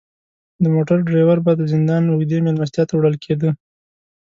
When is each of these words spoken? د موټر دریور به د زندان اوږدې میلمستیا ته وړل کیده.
د 0.61 0.63
موټر 0.75 0.97
دریور 1.07 1.37
به 1.45 1.51
د 1.57 1.61
زندان 1.73 2.03
اوږدې 2.07 2.37
میلمستیا 2.45 2.83
ته 2.89 2.93
وړل 2.95 3.15
کیده. 3.23 3.49